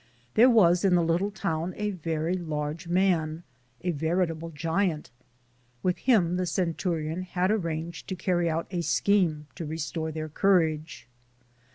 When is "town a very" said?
1.29-2.35